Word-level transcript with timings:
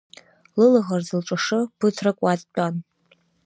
Лылаӷырӡ 0.57 1.07
лҿашы, 1.19 1.59
ԥыҭрак 1.77 2.17
уа 2.23 2.33
дтәан. 2.39 2.75